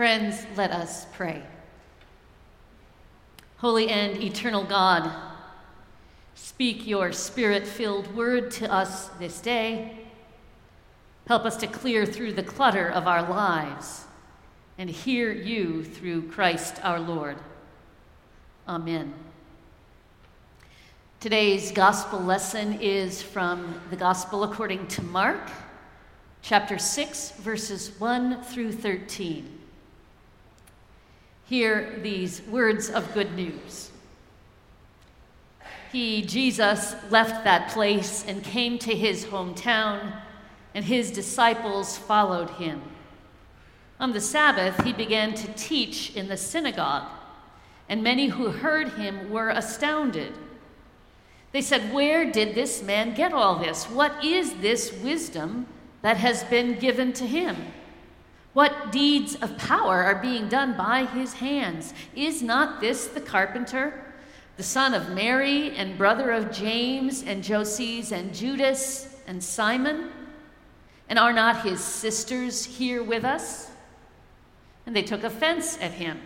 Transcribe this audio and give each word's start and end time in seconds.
Friends, 0.00 0.46
let 0.56 0.70
us 0.70 1.04
pray. 1.12 1.42
Holy 3.58 3.90
and 3.90 4.16
eternal 4.22 4.64
God, 4.64 5.12
speak 6.34 6.86
your 6.86 7.12
spirit 7.12 7.66
filled 7.66 8.16
word 8.16 8.50
to 8.52 8.72
us 8.72 9.08
this 9.18 9.42
day. 9.42 10.06
Help 11.26 11.44
us 11.44 11.58
to 11.58 11.66
clear 11.66 12.06
through 12.06 12.32
the 12.32 12.42
clutter 12.42 12.88
of 12.88 13.06
our 13.06 13.28
lives 13.28 14.06
and 14.78 14.88
hear 14.88 15.32
you 15.32 15.84
through 15.84 16.30
Christ 16.30 16.82
our 16.82 16.98
Lord. 16.98 17.36
Amen. 18.66 19.12
Today's 21.20 21.72
gospel 21.72 22.20
lesson 22.20 22.80
is 22.80 23.20
from 23.20 23.78
the 23.90 23.96
Gospel 23.96 24.44
according 24.44 24.86
to 24.86 25.02
Mark, 25.02 25.50
chapter 26.40 26.78
6, 26.78 27.32
verses 27.32 27.92
1 28.00 28.44
through 28.44 28.72
13 28.72 29.58
hear 31.50 31.98
these 32.00 32.40
words 32.42 32.88
of 32.88 33.12
good 33.12 33.34
news. 33.34 33.90
He, 35.90 36.22
Jesus, 36.22 36.94
left 37.10 37.42
that 37.42 37.70
place 37.70 38.24
and 38.24 38.44
came 38.44 38.78
to 38.78 38.94
his 38.94 39.24
hometown, 39.24 40.16
and 40.76 40.84
his 40.84 41.10
disciples 41.10 41.98
followed 41.98 42.50
him. 42.50 42.80
On 43.98 44.12
the 44.12 44.20
Sabbath, 44.20 44.84
he 44.84 44.92
began 44.92 45.34
to 45.34 45.52
teach 45.54 46.14
in 46.14 46.28
the 46.28 46.36
synagogue, 46.36 47.08
and 47.88 48.00
many 48.00 48.28
who 48.28 48.50
heard 48.50 48.90
him 48.90 49.28
were 49.28 49.50
astounded. 49.50 50.32
They 51.50 51.62
said, 51.62 51.92
Where 51.92 52.30
did 52.30 52.54
this 52.54 52.80
man 52.80 53.12
get 53.12 53.32
all 53.32 53.56
this? 53.56 53.86
What 53.86 54.24
is 54.24 54.54
this 54.60 54.92
wisdom 54.92 55.66
that 56.02 56.16
has 56.16 56.44
been 56.44 56.78
given 56.78 57.12
to 57.14 57.26
him? 57.26 57.56
What 58.52 58.90
deeds 58.90 59.36
of 59.36 59.56
power 59.58 60.02
are 60.02 60.16
being 60.16 60.48
done 60.48 60.76
by 60.76 61.04
his 61.04 61.34
hands? 61.34 61.94
Is 62.16 62.42
not 62.42 62.80
this 62.80 63.06
the 63.06 63.20
carpenter, 63.20 64.04
the 64.56 64.62
son 64.62 64.92
of 64.92 65.10
Mary 65.10 65.76
and 65.76 65.96
brother 65.96 66.32
of 66.32 66.50
James 66.50 67.22
and 67.22 67.44
Joses 67.44 68.10
and 68.10 68.34
Judas 68.34 69.16
and 69.28 69.42
Simon? 69.42 70.10
And 71.08 71.18
are 71.18 71.32
not 71.32 71.62
his 71.62 71.82
sisters 71.82 72.64
here 72.64 73.02
with 73.02 73.24
us? 73.24 73.70
And 74.84 74.96
they 74.96 75.02
took 75.02 75.22
offense 75.22 75.78
at 75.80 75.92
him. 75.92 76.20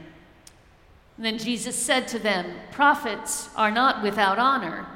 And 1.17 1.27
then 1.27 1.39
Jesus 1.39 1.77
said 1.77 2.09
to 2.09 2.19
them, 2.19 2.47
Prophets 2.73 3.51
are 3.55 3.71
not 3.71 4.03
without 4.03 4.39
honor, 4.39 4.87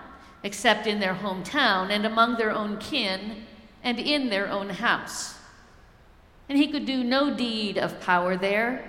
except 0.42 0.86
in 0.86 0.98
their 0.98 1.14
hometown 1.14 1.90
and 1.90 2.06
among 2.06 2.36
their 2.36 2.52
own 2.52 2.78
kin 2.78 3.44
and 3.84 3.98
in 3.98 4.30
their 4.30 4.48
own 4.48 4.70
house 4.70 5.37
and 6.48 6.58
he 6.58 6.68
could 6.68 6.86
do 6.86 7.04
no 7.04 7.34
deed 7.34 7.78
of 7.78 8.00
power 8.00 8.36
there, 8.36 8.84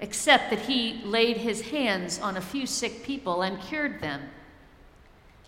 except 0.00 0.50
that 0.50 0.60
he 0.60 1.00
laid 1.04 1.36
his 1.36 1.60
hands 1.60 2.18
on 2.18 2.36
a 2.36 2.40
few 2.40 2.66
sick 2.66 3.02
people 3.02 3.42
and 3.42 3.60
cured 3.60 4.00
them. 4.00 4.22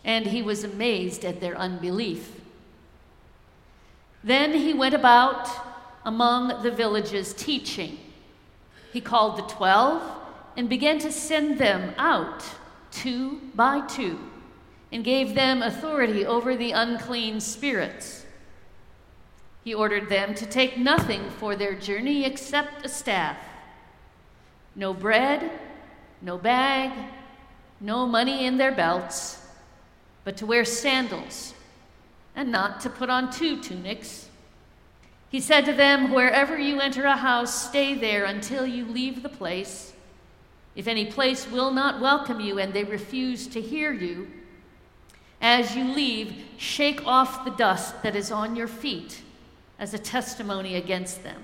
And 0.04 0.26
he 0.26 0.42
was 0.42 0.64
amazed 0.64 1.24
at 1.24 1.40
their 1.40 1.56
unbelief. 1.56 2.40
Then 4.22 4.52
he 4.52 4.72
went 4.72 4.94
about 4.94 5.48
among 6.04 6.62
the 6.62 6.70
villages 6.70 7.32
teaching. 7.34 7.98
He 8.92 9.00
called 9.00 9.38
the 9.38 9.54
twelve 9.54 10.02
and 10.56 10.68
began 10.68 10.98
to 11.00 11.10
send 11.10 11.58
them 11.58 11.94
out 11.98 12.44
two 12.90 13.40
by 13.54 13.80
two 13.86 14.18
and 14.92 15.02
gave 15.02 15.34
them 15.34 15.62
authority 15.62 16.24
over 16.24 16.56
the 16.56 16.70
unclean 16.70 17.40
spirits. 17.40 18.23
He 19.64 19.72
ordered 19.72 20.10
them 20.10 20.34
to 20.34 20.44
take 20.44 20.76
nothing 20.76 21.30
for 21.30 21.56
their 21.56 21.74
journey 21.74 22.26
except 22.26 22.84
a 22.84 22.88
staff 22.88 23.38
no 24.76 24.92
bread, 24.92 25.52
no 26.20 26.36
bag, 26.36 26.90
no 27.80 28.06
money 28.06 28.44
in 28.44 28.58
their 28.58 28.72
belts, 28.72 29.46
but 30.24 30.36
to 30.36 30.46
wear 30.46 30.64
sandals 30.64 31.54
and 32.34 32.50
not 32.50 32.80
to 32.80 32.90
put 32.90 33.08
on 33.08 33.30
two 33.30 33.62
tunics. 33.62 34.28
He 35.30 35.40
said 35.40 35.64
to 35.66 35.72
them, 35.72 36.10
Wherever 36.12 36.58
you 36.58 36.80
enter 36.80 37.04
a 37.04 37.16
house, 37.16 37.68
stay 37.68 37.94
there 37.94 38.24
until 38.24 38.66
you 38.66 38.84
leave 38.84 39.22
the 39.22 39.28
place. 39.28 39.92
If 40.74 40.88
any 40.88 41.06
place 41.06 41.48
will 41.48 41.70
not 41.70 42.00
welcome 42.00 42.40
you 42.40 42.58
and 42.58 42.74
they 42.74 42.82
refuse 42.82 43.46
to 43.48 43.60
hear 43.60 43.92
you, 43.92 44.28
as 45.40 45.76
you 45.76 45.84
leave, 45.84 46.34
shake 46.56 47.06
off 47.06 47.44
the 47.44 47.52
dust 47.52 48.02
that 48.02 48.16
is 48.16 48.32
on 48.32 48.56
your 48.56 48.66
feet 48.66 49.22
as 49.84 49.92
a 49.92 49.98
testimony 49.98 50.76
against 50.76 51.22
them. 51.22 51.42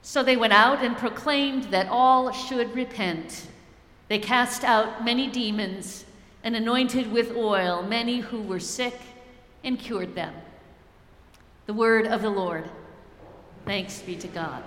So 0.00 0.22
they 0.22 0.34
went 0.34 0.54
out 0.54 0.82
and 0.82 0.96
proclaimed 0.96 1.64
that 1.64 1.88
all 1.90 2.32
should 2.32 2.74
repent. 2.74 3.48
They 4.08 4.18
cast 4.18 4.64
out 4.64 5.04
many 5.04 5.26
demons 5.26 6.06
and 6.42 6.56
anointed 6.56 7.12
with 7.12 7.36
oil 7.36 7.82
many 7.82 8.20
who 8.20 8.40
were 8.40 8.58
sick 8.58 8.98
and 9.62 9.78
cured 9.78 10.14
them. 10.14 10.32
The 11.66 11.74
word 11.74 12.06
of 12.06 12.22
the 12.22 12.30
Lord. 12.30 12.64
Thanks 13.66 14.00
be 14.00 14.16
to 14.16 14.28
God. 14.28 14.62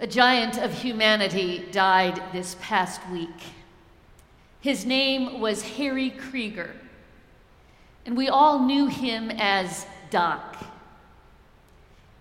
A 0.00 0.06
giant 0.08 0.58
of 0.58 0.72
humanity 0.72 1.64
died 1.70 2.20
this 2.32 2.56
past 2.60 3.00
week. 3.10 3.28
His 4.60 4.84
name 4.84 5.40
was 5.40 5.62
Harry 5.62 6.10
Krieger, 6.10 6.74
and 8.04 8.14
we 8.14 8.28
all 8.28 8.58
knew 8.58 8.88
him 8.88 9.30
as 9.30 9.86
Doc. 10.10 10.62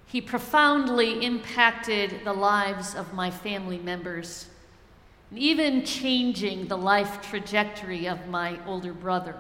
He 0.06 0.22
profoundly 0.22 1.26
impacted 1.26 2.22
the 2.24 2.32
lives 2.32 2.96
of 2.96 3.14
my 3.14 3.30
family 3.30 3.78
members, 3.78 4.48
and 5.30 5.38
even 5.38 5.84
changing 5.84 6.68
the 6.68 6.78
life 6.78 7.22
trajectory 7.22 8.08
of 8.08 8.28
my 8.28 8.58
older 8.66 8.94
brother. 8.94 9.36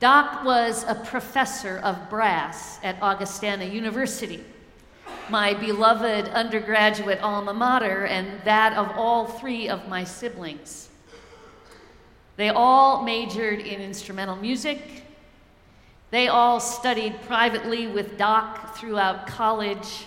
Doc 0.00 0.44
was 0.44 0.84
a 0.88 0.94
professor 0.94 1.76
of 1.78 2.08
brass 2.08 2.78
at 2.82 3.02
Augustana 3.02 3.66
University, 3.66 4.42
my 5.28 5.52
beloved 5.52 6.28
undergraduate 6.30 7.20
alma 7.20 7.52
mater, 7.52 8.06
and 8.06 8.40
that 8.44 8.72
of 8.72 8.90
all 8.96 9.26
three 9.26 9.68
of 9.68 9.86
my 9.88 10.04
siblings. 10.04 10.88
They 12.38 12.50
all 12.50 13.02
majored 13.02 13.58
in 13.58 13.80
instrumental 13.80 14.36
music. 14.36 15.02
They 16.12 16.28
all 16.28 16.60
studied 16.60 17.20
privately 17.22 17.88
with 17.88 18.16
Doc 18.16 18.76
throughout 18.76 19.26
college. 19.26 20.06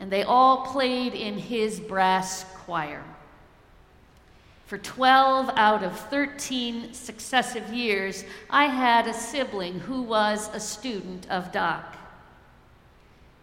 And 0.00 0.10
they 0.10 0.24
all 0.24 0.66
played 0.66 1.14
in 1.14 1.38
his 1.38 1.78
brass 1.78 2.44
choir. 2.64 3.04
For 4.66 4.78
12 4.78 5.50
out 5.54 5.84
of 5.84 5.96
13 6.10 6.92
successive 6.92 7.72
years, 7.72 8.24
I 8.50 8.64
had 8.64 9.06
a 9.06 9.14
sibling 9.14 9.78
who 9.78 10.02
was 10.02 10.50
a 10.52 10.58
student 10.58 11.30
of 11.30 11.52
Doc. 11.52 11.96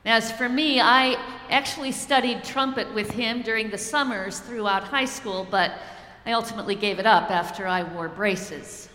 As 0.03 0.33
for 0.33 0.49
me, 0.49 0.81
I 0.81 1.17
actually 1.49 1.93
studied 1.93 2.43
trumpet 2.43 2.93
with 2.93 3.11
him 3.11 3.41
during 3.41 3.69
the 3.69 3.77
summers 3.77 4.39
throughout 4.39 4.83
high 4.83 5.05
school, 5.05 5.47
but 5.49 5.71
I 6.29 6.33
ultimately 6.33 6.75
gave 6.75 6.99
it 6.99 7.07
up 7.07 7.31
after 7.31 7.65
I 7.65 7.81
wore 7.81 8.07
braces. 8.07 8.87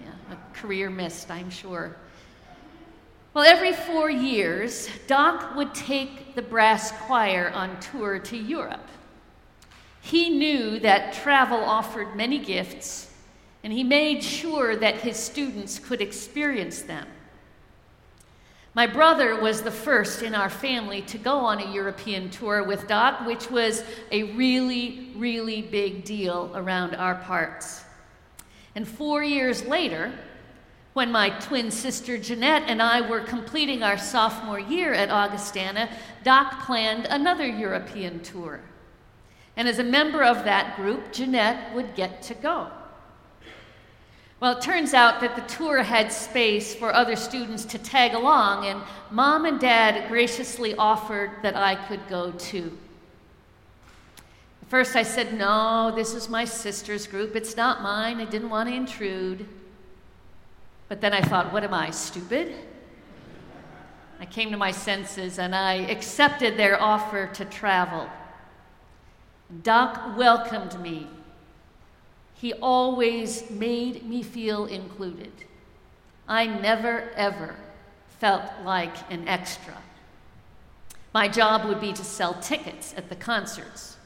Yeah, 0.00 0.34
a 0.34 0.56
career 0.56 0.88
missed, 0.88 1.30
I'm 1.30 1.50
sure. 1.50 1.94
Well, 3.34 3.44
every 3.44 3.74
four 3.74 4.08
years, 4.08 4.88
Doc 5.06 5.54
would 5.56 5.74
take 5.74 6.34
the 6.34 6.40
brass 6.40 6.90
choir 6.90 7.50
on 7.54 7.78
tour 7.80 8.18
to 8.18 8.36
Europe. 8.38 8.88
He 10.00 10.30
knew 10.30 10.78
that 10.80 11.12
travel 11.12 11.58
offered 11.58 12.16
many 12.16 12.38
gifts, 12.38 13.12
and 13.62 13.70
he 13.70 13.84
made 13.84 14.24
sure 14.24 14.74
that 14.74 14.94
his 14.94 15.18
students 15.18 15.78
could 15.78 16.00
experience 16.00 16.80
them. 16.80 17.06
My 18.76 18.88
brother 18.88 19.40
was 19.40 19.62
the 19.62 19.70
first 19.70 20.22
in 20.22 20.34
our 20.34 20.50
family 20.50 21.00
to 21.02 21.16
go 21.16 21.38
on 21.38 21.60
a 21.60 21.72
European 21.72 22.28
tour 22.28 22.64
with 22.64 22.88
Doc, 22.88 23.24
which 23.24 23.48
was 23.48 23.84
a 24.10 24.24
really, 24.34 25.12
really 25.14 25.62
big 25.62 26.04
deal 26.04 26.50
around 26.56 26.96
our 26.96 27.14
parts. 27.14 27.84
And 28.74 28.86
four 28.86 29.22
years 29.22 29.64
later, 29.64 30.12
when 30.92 31.12
my 31.12 31.30
twin 31.30 31.70
sister 31.70 32.18
Jeanette 32.18 32.64
and 32.66 32.82
I 32.82 33.00
were 33.00 33.20
completing 33.20 33.84
our 33.84 33.96
sophomore 33.96 34.58
year 34.58 34.92
at 34.92 35.08
Augustana, 35.08 35.88
Doc 36.24 36.64
planned 36.66 37.06
another 37.06 37.46
European 37.46 38.20
tour. 38.24 38.60
And 39.56 39.68
as 39.68 39.78
a 39.78 39.84
member 39.84 40.24
of 40.24 40.44
that 40.44 40.74
group, 40.74 41.12
Jeanette 41.12 41.72
would 41.74 41.94
get 41.94 42.22
to 42.22 42.34
go. 42.34 42.72
Well, 44.44 44.58
it 44.58 44.60
turns 44.60 44.92
out 44.92 45.22
that 45.22 45.36
the 45.36 45.54
tour 45.54 45.82
had 45.82 46.12
space 46.12 46.74
for 46.74 46.92
other 46.92 47.16
students 47.16 47.64
to 47.64 47.78
tag 47.78 48.12
along, 48.12 48.66
and 48.66 48.82
mom 49.10 49.46
and 49.46 49.58
dad 49.58 50.06
graciously 50.10 50.74
offered 50.74 51.30
that 51.40 51.56
I 51.56 51.74
could 51.74 52.06
go 52.10 52.30
too. 52.32 52.76
First, 54.68 54.96
I 54.96 55.02
said, 55.02 55.32
No, 55.32 55.94
this 55.96 56.12
is 56.12 56.28
my 56.28 56.44
sister's 56.44 57.06
group. 57.06 57.34
It's 57.34 57.56
not 57.56 57.80
mine. 57.80 58.20
I 58.20 58.26
didn't 58.26 58.50
want 58.50 58.68
to 58.68 58.74
intrude. 58.74 59.48
But 60.90 61.00
then 61.00 61.14
I 61.14 61.22
thought, 61.22 61.50
what 61.50 61.64
am 61.64 61.72
I, 61.72 61.88
stupid? 61.88 62.54
I 64.20 64.26
came 64.26 64.50
to 64.50 64.58
my 64.58 64.72
senses 64.72 65.38
and 65.38 65.54
I 65.54 65.76
accepted 65.86 66.58
their 66.58 66.78
offer 66.78 67.30
to 67.32 67.46
travel. 67.46 68.10
Doc 69.62 70.18
welcomed 70.18 70.78
me. 70.82 71.08
He 72.34 72.52
always 72.54 73.50
made 73.50 74.08
me 74.08 74.22
feel 74.22 74.66
included. 74.66 75.32
I 76.28 76.46
never, 76.46 77.10
ever 77.16 77.56
felt 78.18 78.44
like 78.64 79.10
an 79.10 79.28
extra. 79.28 79.74
My 81.12 81.28
job 81.28 81.64
would 81.66 81.80
be 81.80 81.92
to 81.92 82.04
sell 82.04 82.34
tickets 82.34 82.94
at 82.96 83.08
the 83.08 83.16
concerts. 83.16 83.96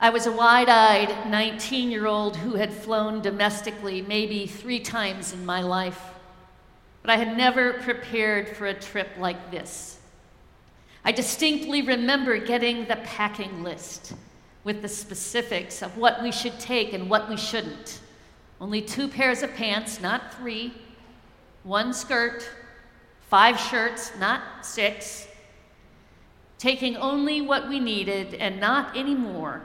I 0.00 0.10
was 0.10 0.26
a 0.26 0.32
wide 0.32 0.68
eyed 0.68 1.28
19 1.28 1.90
year 1.90 2.06
old 2.06 2.36
who 2.36 2.54
had 2.54 2.72
flown 2.72 3.20
domestically 3.20 4.02
maybe 4.02 4.46
three 4.46 4.80
times 4.80 5.32
in 5.32 5.44
my 5.44 5.60
life, 5.60 6.00
but 7.02 7.10
I 7.10 7.16
had 7.16 7.36
never 7.36 7.74
prepared 7.74 8.56
for 8.56 8.66
a 8.66 8.74
trip 8.74 9.08
like 9.18 9.50
this. 9.50 9.98
I 11.04 11.12
distinctly 11.12 11.82
remember 11.82 12.38
getting 12.38 12.84
the 12.84 12.96
packing 12.96 13.62
list 13.62 14.12
with 14.68 14.82
the 14.82 14.88
specifics 14.88 15.80
of 15.80 15.96
what 15.96 16.22
we 16.22 16.30
should 16.30 16.60
take 16.60 16.92
and 16.92 17.08
what 17.08 17.26
we 17.26 17.38
shouldn't. 17.38 18.00
Only 18.60 18.82
two 18.82 19.08
pairs 19.08 19.42
of 19.42 19.54
pants, 19.54 19.98
not 20.02 20.34
three, 20.34 20.74
one 21.62 21.94
skirt, 21.94 22.46
five 23.30 23.58
shirts, 23.58 24.12
not 24.20 24.42
six, 24.60 25.26
taking 26.58 26.98
only 26.98 27.40
what 27.40 27.66
we 27.66 27.80
needed 27.80 28.34
and 28.34 28.60
not 28.60 28.94
any 28.94 29.14
more 29.14 29.62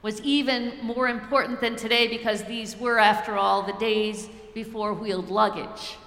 was 0.00 0.18
even 0.22 0.78
more 0.82 1.08
important 1.08 1.60
than 1.60 1.76
today 1.76 2.08
because 2.08 2.42
these 2.44 2.74
were, 2.74 2.98
after 2.98 3.36
all, 3.36 3.64
the 3.64 3.74
days 3.74 4.30
before 4.54 4.94
wheeled 4.94 5.28
luggage. 5.28 5.98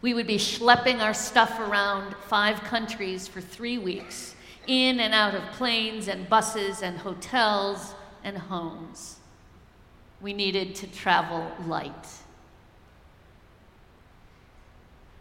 We 0.00 0.12
would 0.12 0.26
be 0.26 0.38
schlepping 0.38 1.00
our 1.00 1.14
stuff 1.14 1.60
around 1.60 2.16
five 2.26 2.64
countries 2.64 3.28
for 3.28 3.40
three 3.40 3.78
weeks, 3.78 4.34
in 4.66 5.00
and 5.00 5.14
out 5.14 5.34
of 5.34 5.42
planes 5.52 6.08
and 6.08 6.28
buses 6.28 6.82
and 6.82 6.98
hotels 6.98 7.94
and 8.24 8.36
homes. 8.36 9.16
We 10.20 10.32
needed 10.32 10.74
to 10.76 10.86
travel 10.86 11.50
light. 11.66 12.06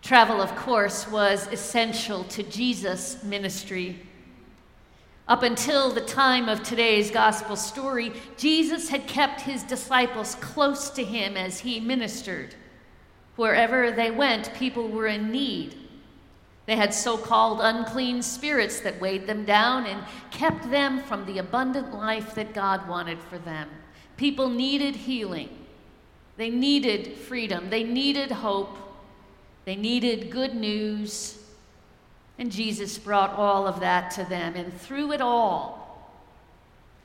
Travel, 0.02 0.42
of 0.42 0.56
course, 0.56 1.08
was 1.08 1.48
essential 1.52 2.24
to 2.26 2.44
Jesus' 2.44 3.24
ministry 3.24 4.00
up 5.32 5.44
until 5.44 5.92
the 5.92 6.02
time 6.02 6.50
of 6.50 6.62
today's 6.62 7.10
gospel 7.10 7.56
story, 7.56 8.12
Jesus 8.36 8.90
had 8.90 9.08
kept 9.08 9.40
his 9.40 9.64
disciples 9.64 10.36
close 10.36 10.90
to 10.90 11.06
him 11.06 11.38
as 11.38 11.60
he 11.60 11.80
ministered. 11.80 12.54
Wherever 13.38 13.92
they 13.92 14.12
went, 14.12 14.54
people 14.56 14.90
were 14.90 15.08
in 15.08 15.32
need. 15.32 15.76
They 16.66 16.76
had 16.76 16.94
so 16.94 17.18
called 17.18 17.60
unclean 17.62 18.22
spirits 18.22 18.82
that 18.82 19.02
weighed 19.02 19.28
them 19.28 19.46
down 19.46 19.86
and 19.86 20.04
kept 20.30 20.70
them 20.70 21.02
from 21.02 21.26
the 21.26 21.40
abundant 21.40 21.94
life 21.94 22.36
that 22.36 22.54
God 22.54 22.88
wanted 22.88 23.20
for 23.20 23.40
them. 23.40 23.68
People 24.18 24.50
needed 24.50 24.96
healing, 24.96 25.50
they 26.38 26.50
needed 26.50 27.18
freedom, 27.18 27.70
they 27.70 27.84
needed 27.84 28.32
hope, 28.32 28.78
they 29.66 29.76
needed 29.76 30.30
good 30.30 30.56
news, 30.56 31.40
and 32.38 32.52
Jesus 32.52 32.98
brought 32.98 33.34
all 33.34 33.68
of 33.68 33.80
that 33.80 34.12
to 34.12 34.24
them. 34.24 34.56
And 34.56 34.74
through 34.74 35.12
it 35.12 35.22
all, 35.22 36.12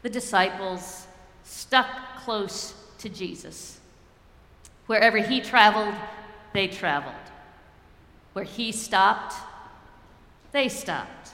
the 0.02 0.10
disciples 0.10 1.06
stuck 1.44 1.88
close 2.16 2.74
to 2.98 3.08
Jesus. 3.08 3.80
Wherever 4.86 5.18
he 5.18 5.40
traveled, 5.40 5.94
they 6.52 6.68
traveled. 6.68 7.14
Where 8.36 8.44
he 8.44 8.70
stopped, 8.70 9.34
they 10.52 10.68
stopped. 10.68 11.30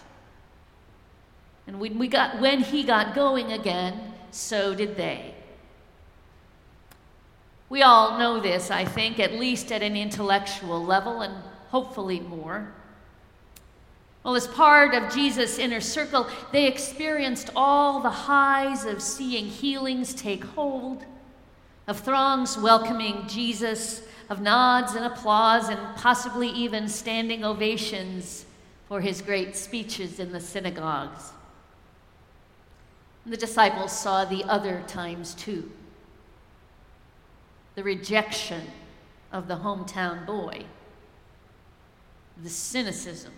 And 1.67 1.81
when, 1.81 1.99
we 1.99 2.07
got, 2.07 2.41
when 2.41 2.61
he 2.61 2.85
got 2.85 3.13
going 3.13 3.51
again, 3.51 4.15
so 4.31 4.73
did 4.73 4.97
they. 4.97 5.35
We 7.69 7.83
all 7.83 8.21
know 8.21 8.39
this, 8.39 8.71
I 8.71 8.85
think, 8.85 9.19
at 9.19 9.33
least 9.33 9.73
at 9.73 9.83
an 9.83 9.97
intellectual 9.97 10.81
level, 10.81 11.23
and 11.23 11.35
hopefully 11.71 12.21
more. 12.21 12.73
Well, 14.23 14.37
as 14.37 14.47
part 14.47 14.95
of 14.95 15.13
Jesus' 15.13 15.59
inner 15.59 15.81
circle, 15.81 16.29
they 16.53 16.69
experienced 16.69 17.51
all 17.57 17.99
the 17.99 18.11
highs 18.11 18.85
of 18.85 19.03
seeing 19.03 19.47
healings 19.47 20.15
take 20.15 20.45
hold, 20.45 21.05
of 21.89 21.99
throngs 21.99 22.57
welcoming 22.57 23.27
Jesus, 23.27 24.03
of 24.29 24.41
nods 24.41 24.95
and 24.95 25.05
applause, 25.05 25.69
and 25.69 25.81
possibly 25.97 26.49
even 26.49 26.89
standing 26.89 27.45
ovations 27.45 28.47
for 28.89 29.01
his 29.01 29.23
great 29.23 29.57
speeches 29.57 30.19
in 30.19 30.33
the 30.33 30.41
synagogues. 30.41 31.33
And 33.25 33.33
the 33.33 33.39
disciples 33.39 33.93
saw 33.93 34.25
the 34.25 34.45
other 34.45 34.83
times 34.87 35.35
too 35.35 35.71
the 37.75 37.83
rejection 37.83 38.61
of 39.33 39.49
the 39.49 39.57
hometown 39.57 40.27
boy, 40.27 40.65
the 42.43 42.51
cynicism 42.51 43.33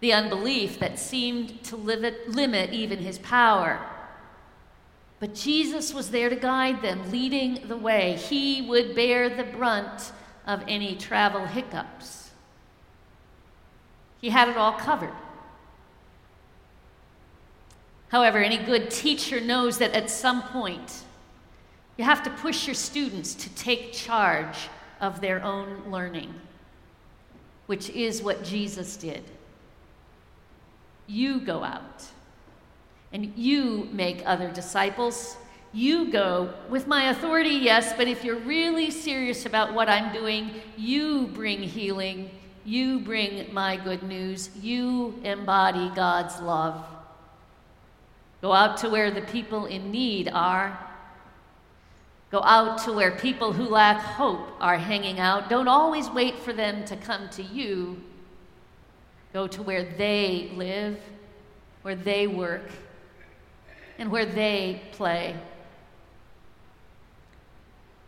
the 0.00 0.12
unbelief 0.12 0.78
that 0.78 0.98
seemed 0.98 1.62
to 1.64 1.76
limit 1.76 2.72
even 2.72 2.98
his 2.98 3.18
power. 3.18 3.80
But 5.20 5.34
Jesus 5.34 5.92
was 5.92 6.10
there 6.10 6.28
to 6.28 6.36
guide 6.36 6.80
them, 6.80 7.10
leading 7.10 7.66
the 7.66 7.76
way. 7.76 8.14
He 8.14 8.62
would 8.62 8.94
bear 8.94 9.28
the 9.28 9.44
brunt 9.44 10.12
of 10.46 10.62
any 10.68 10.94
travel 10.94 11.46
hiccups. 11.46 12.30
He 14.20 14.30
had 14.30 14.48
it 14.48 14.56
all 14.56 14.72
covered. 14.72 15.12
However, 18.08 18.38
any 18.38 18.58
good 18.58 18.90
teacher 18.90 19.40
knows 19.40 19.78
that 19.78 19.92
at 19.92 20.08
some 20.08 20.42
point, 20.42 21.02
you 21.96 22.04
have 22.04 22.22
to 22.22 22.30
push 22.30 22.66
your 22.66 22.74
students 22.74 23.34
to 23.34 23.50
take 23.54 23.92
charge 23.92 24.68
of 25.00 25.20
their 25.20 25.42
own 25.42 25.90
learning, 25.90 26.32
which 27.66 27.90
is 27.90 28.22
what 28.22 28.44
Jesus 28.44 28.96
did. 28.96 29.24
You 31.06 31.40
go 31.40 31.64
out 31.64 32.04
and 33.12 33.32
you 33.36 33.88
make 33.92 34.22
other 34.24 34.50
disciples. 34.50 35.36
You 35.72 36.10
go 36.10 36.52
with 36.68 36.86
my 36.86 37.10
authority, 37.10 37.50
yes, 37.50 37.92
but 37.96 38.08
if 38.08 38.24
you're 38.24 38.38
really 38.40 38.90
serious 38.90 39.46
about 39.46 39.74
what 39.74 39.88
I'm 39.88 40.12
doing, 40.12 40.50
you 40.76 41.28
bring 41.28 41.62
healing. 41.62 42.30
You 42.64 43.00
bring 43.00 43.52
my 43.52 43.76
good 43.76 44.02
news. 44.02 44.50
You 44.60 45.18
embody 45.24 45.90
God's 45.94 46.40
love. 46.40 46.84
Go 48.40 48.52
out 48.52 48.76
to 48.78 48.88
where 48.88 49.10
the 49.10 49.22
people 49.22 49.66
in 49.66 49.90
need 49.90 50.28
are. 50.28 50.78
Go 52.30 52.42
out 52.42 52.78
to 52.84 52.92
where 52.92 53.12
people 53.12 53.52
who 53.52 53.64
lack 53.64 54.00
hope 54.00 54.48
are 54.60 54.76
hanging 54.76 55.18
out. 55.18 55.48
Don't 55.48 55.68
always 55.68 56.10
wait 56.10 56.38
for 56.38 56.52
them 56.52 56.84
to 56.84 56.96
come 56.96 57.28
to 57.30 57.42
you. 57.42 58.02
Go 59.32 59.46
to 59.48 59.62
where 59.62 59.84
they 59.84 60.50
live, 60.54 60.98
where 61.82 61.96
they 61.96 62.26
work, 62.26 62.70
and 63.98 64.10
where 64.10 64.26
they 64.26 64.80
play. 64.92 65.34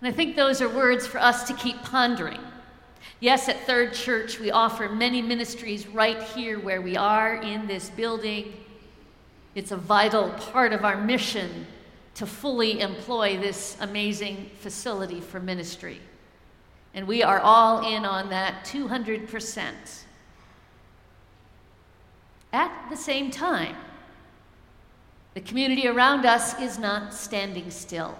And 0.01 0.09
I 0.09 0.13
think 0.13 0.37
those 0.37 0.63
are 0.63 0.69
words 0.69 1.07
for 1.07 1.19
us 1.19 1.45
to 1.49 1.55
keep 1.55 1.83
pondering. 1.83 2.41
Yes, 3.19 3.49
at 3.49 3.67
Third 3.67 3.93
Church, 3.93 4.39
we 4.39 4.51
offer 4.51 4.89
many 4.89 5.21
ministries 5.21 5.87
right 5.87 6.23
here 6.23 6.59
where 6.59 6.81
we 6.81 6.97
are 6.97 7.35
in 7.37 7.67
this 7.67 7.91
building. 7.91 8.55
It's 9.55 9.73
a 9.73 9.77
vital 9.77 10.31
part 10.31 10.73
of 10.73 10.85
our 10.85 10.97
mission 10.97 11.67
to 12.15 12.27
fully 12.27 12.81
employ 12.81 13.37
this 13.39 13.77
amazing 13.81 14.51
facility 14.61 15.21
for 15.21 15.39
ministry. 15.39 16.01
And 16.95 17.07
we 17.07 17.23
are 17.23 17.41
all 17.41 17.87
in 17.87 18.05
on 18.05 18.31
that 18.31 18.65
200%. 18.65 19.73
At 22.53 22.91
the 22.91 22.97
same 22.97 23.31
time, 23.31 23.77
the 25.35 25.41
community 25.41 25.87
around 25.87 26.27
us 26.27 26.59
is 26.61 26.79
not 26.79 27.15
standing 27.15 27.71
still. 27.71 28.19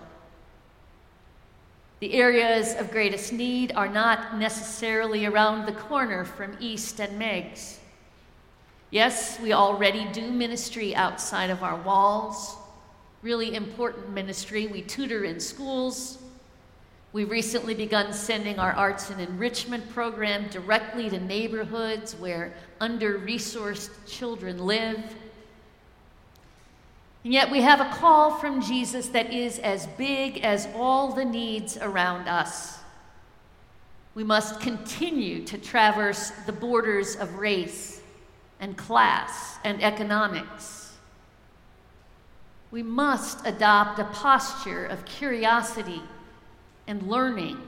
The 2.00 2.14
areas 2.14 2.75
of 2.75 2.90
greatest 2.90 3.33
need 3.33 3.73
are 3.73 3.88
not 3.88 4.38
necessarily 4.38 5.26
around 5.26 5.67
the 5.67 5.73
corner 5.73 6.25
from 6.25 6.57
East 6.61 7.00
and 7.00 7.19
Meigs. 7.19 7.79
Yes, 8.90 9.38
we 9.40 9.52
already 9.52 10.07
do 10.12 10.31
ministry 10.31 10.95
outside 10.95 11.50
of 11.50 11.62
our 11.62 11.76
walls, 11.76 12.57
really 13.23 13.55
important 13.55 14.11
ministry. 14.11 14.67
We 14.67 14.83
tutor 14.83 15.25
in 15.25 15.40
schools, 15.40 16.19
We've 17.12 17.29
recently 17.29 17.75
begun 17.75 18.12
sending 18.12 18.61
our 18.61 18.71
arts 18.71 19.11
and 19.11 19.21
enrichment 19.21 19.90
program 19.90 20.49
directly 20.49 21.11
to 21.11 21.19
neighborhoods 21.19 22.14
where 22.14 22.55
under 22.81 23.19
resourced 23.19 23.90
children 24.07 24.64
live. 24.64 25.02
And 27.25 27.33
yet 27.33 27.50
we 27.50 27.61
have 27.61 27.81
a 27.81 27.97
call 27.97 28.37
from 28.37 28.62
Jesus 28.62 29.09
that 29.09 29.33
is 29.33 29.59
as 29.59 29.87
big 29.99 30.39
as 30.39 30.69
all 30.75 31.12
the 31.12 31.25
needs 31.25 31.77
around 31.77 32.29
us. 32.29 32.79
We 34.15 34.25
must 34.25 34.61
continue 34.61 35.45
to 35.45 35.59
traverse 35.59 36.31
the 36.47 36.53
borders 36.53 37.17
of 37.17 37.35
race 37.37 38.00
and 38.59 38.77
class 38.77 39.59
and 39.65 39.83
economics. 39.83 40.93
We 42.71 42.83
must 42.83 43.47
adopt 43.47 43.99
a 43.99 44.05
posture 44.05 44.87
of 44.87 45.05
curiosity 45.05 46.03
and 46.87 47.03
learning. 47.03 47.59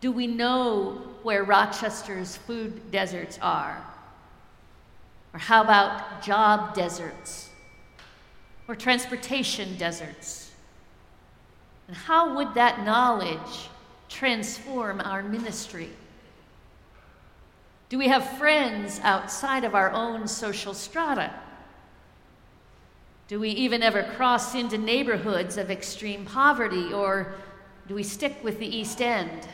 Do 0.00 0.10
we 0.10 0.26
know 0.26 1.02
where 1.22 1.44
Rochester's 1.44 2.36
food 2.36 2.90
deserts 2.90 3.38
are? 3.42 3.84
Or 5.32 5.38
how 5.38 5.62
about 5.62 6.22
job 6.22 6.74
deserts? 6.74 7.49
Or 8.70 8.76
transportation 8.76 9.76
deserts? 9.78 10.52
And 11.88 11.96
how 11.96 12.36
would 12.36 12.54
that 12.54 12.84
knowledge 12.84 13.68
transform 14.08 15.00
our 15.00 15.24
ministry? 15.24 15.90
Do 17.88 17.98
we 17.98 18.06
have 18.06 18.38
friends 18.38 19.00
outside 19.02 19.64
of 19.64 19.74
our 19.74 19.90
own 19.90 20.28
social 20.28 20.72
strata? 20.72 21.34
Do 23.26 23.40
we 23.40 23.50
even 23.50 23.82
ever 23.82 24.04
cross 24.04 24.54
into 24.54 24.78
neighborhoods 24.78 25.56
of 25.56 25.68
extreme 25.68 26.24
poverty, 26.24 26.92
or 26.92 27.34
do 27.88 27.96
we 27.96 28.04
stick 28.04 28.36
with 28.44 28.60
the 28.60 28.76
East 28.76 29.02
End? 29.02 29.48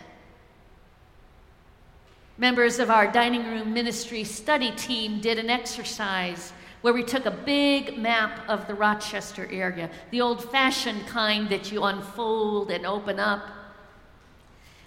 Members 2.37 2.79
of 2.79 2.91
our 2.91 3.11
dining 3.11 3.47
room 3.47 3.73
ministry 3.73 4.25
study 4.25 4.73
team 4.73 5.23
did 5.23 5.39
an 5.39 5.49
exercise 5.49 6.53
where 6.87 6.95
we 6.95 7.03
took 7.03 7.27
a 7.27 7.33
big 7.33 7.99
map 7.99 8.49
of 8.49 8.69
the 8.69 8.75
Rochester 8.77 9.49
area, 9.51 9.91
the 10.13 10.21
old 10.21 10.53
fashioned 10.53 11.05
kind 11.09 11.49
that 11.49 11.73
you 11.73 11.83
unfold 11.83 12.71
and 12.71 12.87
open 12.87 13.19
up. 13.19 13.43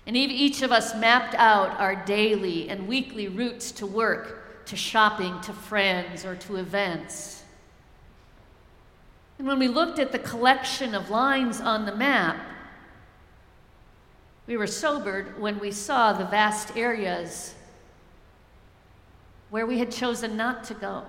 And 0.07 0.15
each 0.15 0.61
of 0.61 0.71
us 0.71 0.95
mapped 0.95 1.35
out 1.35 1.77
our 1.77 1.97
daily 2.05 2.69
and 2.69 2.87
weekly 2.87 3.27
routes 3.27 3.73
to 3.73 3.85
work, 3.85 4.65
to 4.67 4.77
shopping, 4.77 5.41
to 5.41 5.51
friends, 5.51 6.23
or 6.23 6.37
to 6.37 6.55
events. 6.55 7.43
And 9.37 9.45
when 9.45 9.59
we 9.59 9.67
looked 9.67 9.99
at 9.99 10.13
the 10.13 10.19
collection 10.19 10.95
of 10.95 11.09
lines 11.09 11.59
on 11.59 11.85
the 11.85 11.93
map, 11.93 12.39
we 14.47 14.55
were 14.55 14.67
sobered 14.67 15.37
when 15.37 15.59
we 15.59 15.71
saw 15.71 16.13
the 16.13 16.23
vast 16.23 16.77
areas 16.77 17.55
where 19.49 19.65
we 19.65 19.79
had 19.79 19.91
chosen 19.91 20.37
not 20.37 20.63
to 20.63 20.73
go. 20.73 21.03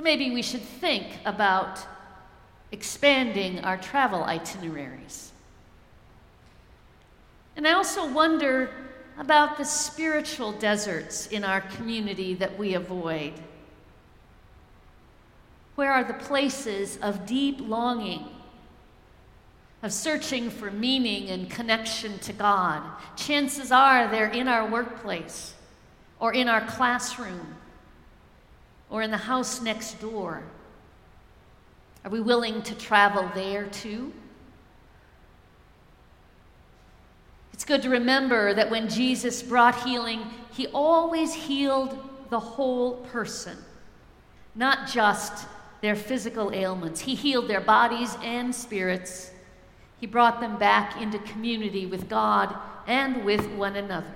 So 0.00 0.04
maybe 0.04 0.30
we 0.30 0.40
should 0.40 0.62
think 0.62 1.04
about 1.26 1.78
expanding 2.72 3.60
our 3.60 3.76
travel 3.76 4.24
itineraries. 4.24 5.30
And 7.54 7.68
I 7.68 7.72
also 7.72 8.10
wonder 8.10 8.70
about 9.18 9.58
the 9.58 9.64
spiritual 9.66 10.52
deserts 10.52 11.26
in 11.26 11.44
our 11.44 11.60
community 11.60 12.32
that 12.32 12.58
we 12.58 12.72
avoid. 12.72 13.34
Where 15.74 15.92
are 15.92 16.04
the 16.04 16.14
places 16.14 16.96
of 17.02 17.26
deep 17.26 17.58
longing 17.60 18.24
of 19.82 19.92
searching 19.92 20.48
for 20.48 20.70
meaning 20.70 21.28
and 21.28 21.50
connection 21.50 22.18
to 22.20 22.32
God. 22.32 22.82
Chances 23.16 23.70
are 23.70 24.08
they're 24.08 24.28
in 24.28 24.48
our 24.48 24.66
workplace, 24.66 25.52
or 26.18 26.32
in 26.32 26.48
our 26.48 26.62
classroom, 26.62 27.56
or 28.90 29.02
in 29.02 29.10
the 29.10 29.16
house 29.16 29.62
next 29.62 30.00
door. 30.00 30.42
Are 32.04 32.10
we 32.10 32.20
willing 32.20 32.62
to 32.62 32.74
travel 32.74 33.30
there 33.34 33.66
too? 33.66 34.12
It's 37.52 37.64
good 37.64 37.82
to 37.82 37.90
remember 37.90 38.54
that 38.54 38.70
when 38.70 38.88
Jesus 38.88 39.42
brought 39.42 39.84
healing, 39.84 40.22
he 40.52 40.66
always 40.68 41.34
healed 41.34 41.98
the 42.30 42.40
whole 42.40 42.96
person, 43.12 43.56
not 44.54 44.88
just 44.88 45.46
their 45.82 45.96
physical 45.96 46.52
ailments. 46.52 47.00
He 47.00 47.14
healed 47.14 47.48
their 47.48 47.60
bodies 47.60 48.16
and 48.22 48.54
spirits 48.54 49.30
he 50.00 50.06
brought 50.06 50.40
them 50.40 50.56
back 50.56 51.00
into 51.00 51.18
community 51.18 51.84
with 51.84 52.08
God 52.08 52.56
and 52.86 53.22
with 53.24 53.46
one 53.50 53.76
another. 53.76 54.12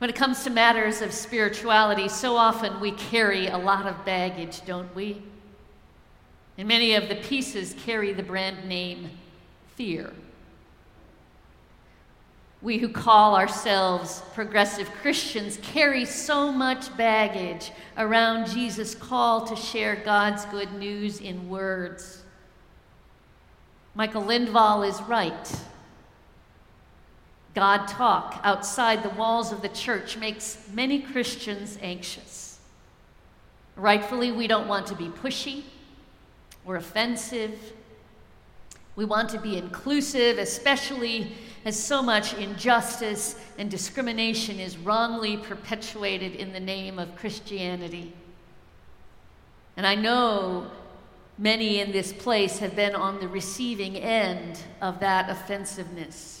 When 0.00 0.08
it 0.08 0.16
comes 0.16 0.44
to 0.44 0.50
matters 0.50 1.02
of 1.02 1.12
spirituality, 1.12 2.08
so 2.08 2.34
often 2.34 2.80
we 2.80 2.92
carry 2.92 3.48
a 3.48 3.58
lot 3.58 3.86
of 3.86 4.02
baggage, 4.06 4.64
don't 4.64 4.94
we? 4.94 5.22
And 6.56 6.66
many 6.66 6.94
of 6.94 7.10
the 7.10 7.16
pieces 7.16 7.76
carry 7.84 8.14
the 8.14 8.22
brand 8.22 8.66
name 8.66 9.10
fear. 9.76 10.10
We 12.62 12.78
who 12.78 12.88
call 12.88 13.36
ourselves 13.36 14.22
progressive 14.32 14.90
Christians 15.02 15.58
carry 15.62 16.06
so 16.06 16.50
much 16.50 16.96
baggage 16.96 17.70
around 17.98 18.48
Jesus' 18.48 18.94
call 18.94 19.46
to 19.48 19.54
share 19.54 19.96
God's 19.96 20.46
good 20.46 20.72
news 20.72 21.20
in 21.20 21.46
words. 21.50 22.22
Michael 23.94 24.22
Lindvall 24.22 24.88
is 24.88 24.98
right. 25.02 25.60
God 27.60 27.86
talk 27.88 28.40
outside 28.42 29.02
the 29.02 29.10
walls 29.10 29.52
of 29.52 29.60
the 29.60 29.68
church 29.68 30.16
makes 30.16 30.66
many 30.72 30.98
Christians 30.98 31.76
anxious. 31.82 32.58
Rightfully, 33.76 34.32
we 34.32 34.46
don't 34.46 34.66
want 34.66 34.86
to 34.86 34.94
be 34.94 35.08
pushy 35.08 35.64
or 36.64 36.76
offensive. 36.76 37.74
We 38.96 39.04
want 39.04 39.28
to 39.28 39.38
be 39.38 39.58
inclusive, 39.58 40.38
especially 40.38 41.32
as 41.66 41.78
so 41.78 42.02
much 42.02 42.32
injustice 42.32 43.38
and 43.58 43.70
discrimination 43.70 44.58
is 44.58 44.78
wrongly 44.78 45.36
perpetuated 45.36 46.36
in 46.36 46.54
the 46.54 46.60
name 46.60 46.98
of 46.98 47.14
Christianity. 47.14 48.14
And 49.76 49.86
I 49.86 49.96
know 49.96 50.70
Many 51.40 51.80
in 51.80 51.90
this 51.90 52.12
place 52.12 52.58
have 52.58 52.76
been 52.76 52.94
on 52.94 53.18
the 53.18 53.26
receiving 53.26 53.96
end 53.96 54.60
of 54.82 55.00
that 55.00 55.30
offensiveness. 55.30 56.39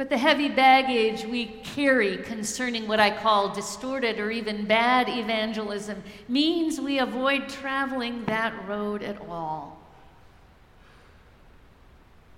But 0.00 0.08
the 0.08 0.16
heavy 0.16 0.48
baggage 0.48 1.26
we 1.26 1.44
carry 1.62 2.16
concerning 2.16 2.88
what 2.88 2.98
I 3.00 3.10
call 3.10 3.52
distorted 3.52 4.18
or 4.18 4.30
even 4.30 4.64
bad 4.64 5.10
evangelism 5.10 6.02
means 6.26 6.80
we 6.80 7.00
avoid 7.00 7.50
traveling 7.50 8.24
that 8.24 8.66
road 8.66 9.02
at 9.02 9.20
all. 9.28 9.78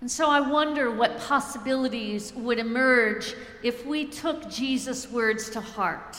And 0.01 0.11
so 0.11 0.29
I 0.29 0.41
wonder 0.41 0.91
what 0.91 1.21
possibilities 1.21 2.33
would 2.35 2.59
emerge 2.59 3.37
if 3.63 3.87
we 3.87 4.07
took 4.07 4.51
Jesus' 4.51 5.09
words 5.09 5.49
to 5.51 5.61
heart 5.61 6.19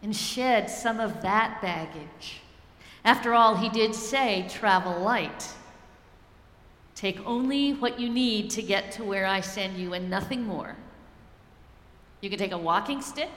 and 0.00 0.14
shed 0.14 0.70
some 0.70 1.00
of 1.00 1.22
that 1.22 1.60
baggage. 1.60 2.40
After 3.04 3.34
all, 3.34 3.56
he 3.56 3.68
did 3.68 3.96
say, 3.96 4.46
travel 4.48 5.00
light. 5.00 5.48
Take 7.02 7.26
only 7.26 7.72
what 7.72 7.98
you 7.98 8.08
need 8.08 8.50
to 8.50 8.62
get 8.62 8.92
to 8.92 9.02
where 9.02 9.26
I 9.26 9.40
send 9.40 9.76
you 9.76 9.92
and 9.92 10.08
nothing 10.08 10.44
more. 10.44 10.76
You 12.20 12.30
can 12.30 12.38
take 12.38 12.52
a 12.52 12.58
walking 12.58 13.02
stick 13.02 13.28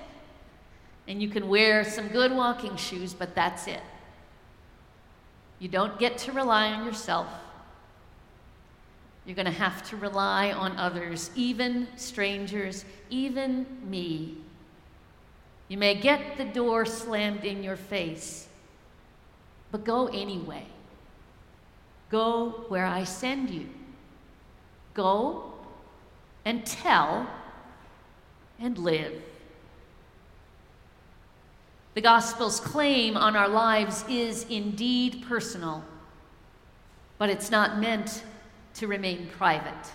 and 1.07 1.19
you 1.19 1.29
can 1.29 1.47
wear 1.47 1.83
some 1.83 2.09
good 2.09 2.31
walking 2.31 2.75
shoes, 2.75 3.15
but 3.15 3.33
that's 3.33 3.65
it. 3.65 3.81
You 5.57 5.67
don't 5.67 5.97
get 5.97 6.19
to 6.19 6.31
rely 6.31 6.73
on 6.73 6.85
yourself. 6.85 7.25
You're 9.25 9.35
going 9.35 9.47
to 9.47 9.51
have 9.51 9.81
to 9.89 9.97
rely 9.97 10.51
on 10.51 10.77
others, 10.77 11.31
even 11.33 11.87
strangers, 11.95 12.85
even 13.09 13.65
me. 13.83 14.37
You 15.69 15.79
may 15.79 15.95
get 15.95 16.37
the 16.37 16.45
door 16.45 16.85
slammed 16.85 17.43
in 17.43 17.63
your 17.63 17.77
face, 17.77 18.47
but 19.71 19.83
go 19.83 20.05
anyway. 20.05 20.67
Go 22.15 22.63
where 22.69 22.85
I 22.85 23.03
send 23.03 23.49
you. 23.49 23.67
Go 24.93 25.51
and 26.45 26.65
tell 26.65 27.29
and 28.57 28.77
live. 28.77 29.21
The 31.93 31.99
gospel's 31.99 32.61
claim 32.61 33.17
on 33.17 33.35
our 33.35 33.49
lives 33.49 34.05
is 34.07 34.45
indeed 34.45 35.25
personal, 35.27 35.83
but 37.17 37.29
it's 37.29 37.51
not 37.51 37.79
meant 37.81 38.23
to 38.75 38.87
remain 38.87 39.27
private. 39.37 39.91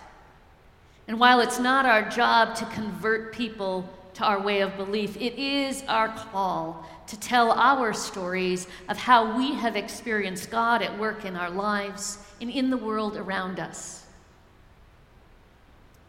And 1.07 1.19
while 1.19 1.39
it's 1.39 1.57
not 1.57 1.87
our 1.87 2.07
job 2.07 2.53
to 2.57 2.65
convert 2.67 3.33
people 3.33 3.89
to 4.15 4.23
our 4.23 4.39
way 4.39 4.61
of 4.61 4.75
belief. 4.77 5.15
It 5.17 5.39
is 5.39 5.83
our 5.87 6.09
call 6.09 6.85
to 7.07 7.19
tell 7.19 7.51
our 7.51 7.93
stories 7.93 8.67
of 8.87 8.97
how 8.97 9.37
we 9.37 9.53
have 9.53 9.75
experienced 9.75 10.49
God 10.49 10.81
at 10.81 10.97
work 10.97 11.25
in 11.25 11.35
our 11.35 11.49
lives 11.49 12.17
and 12.39 12.49
in 12.49 12.69
the 12.69 12.77
world 12.77 13.17
around 13.17 13.59
us. 13.59 14.05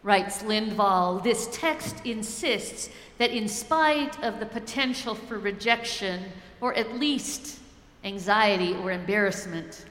Writes 0.03 0.43
Lindvall, 0.43 1.23
this 1.23 1.49
text 1.53 2.05
insists 2.05 2.91
that 3.19 3.31
in 3.31 3.49
spite 3.49 4.23
of 4.23 4.41
the 4.41 4.47
potential 4.47 5.15
for 5.15 5.39
rejection, 5.39 6.25
or 6.61 6.75
at 6.75 6.99
least 6.99 7.61
anxiety 8.05 8.75
or 8.75 8.91
embarrassment, 8.91 9.85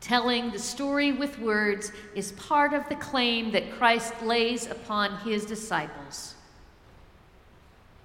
telling 0.00 0.50
the 0.50 0.58
story 0.58 1.12
with 1.12 1.38
words 1.40 1.92
is 2.14 2.32
part 2.32 2.72
of 2.72 2.88
the 2.88 2.94
claim 2.96 3.50
that 3.50 3.72
Christ 3.72 4.14
lays 4.22 4.66
upon 4.66 5.18
his 5.18 5.44
disciples. 5.44 6.34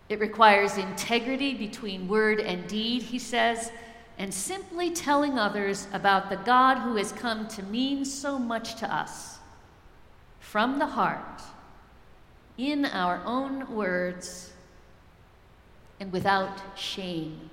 It 0.08 0.20
requires 0.20 0.78
integrity 0.78 1.56
between 1.56 2.08
word 2.08 2.40
and 2.40 2.68
deed, 2.68 3.02
he 3.02 3.18
says, 3.18 3.72
and 4.18 4.34
simply 4.34 4.92
telling 4.92 5.38
others 5.40 5.88
about 5.92 6.30
the 6.30 6.38
God 6.38 6.78
who 6.78 6.96
has 6.96 7.12
come 7.12 7.48
to 7.50 7.64
mean 7.64 8.06
so 8.06 8.38
much 8.38 8.76
to 8.76 8.94
us 8.94 9.40
from 10.40 10.80
the 10.80 10.86
heart, 10.86 11.42
in 12.58 12.86
our 12.86 13.22
own 13.26 13.76
words, 13.76 14.54
and 16.00 16.12
without 16.14 16.62
shame. 16.78 17.50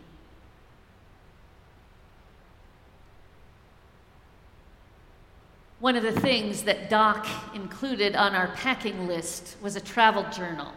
One 5.80 5.96
of 5.96 6.04
the 6.04 6.12
things 6.12 6.62
that 6.62 6.90
Doc 6.90 7.26
included 7.54 8.14
on 8.14 8.36
our 8.36 8.48
packing 8.48 9.08
list 9.08 9.56
was 9.60 9.74
a 9.74 9.80
travel 9.80 10.24
journal. 10.30 10.72